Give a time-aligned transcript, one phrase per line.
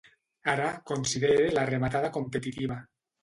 [0.53, 2.79] Ara, considere la rematada competitiva.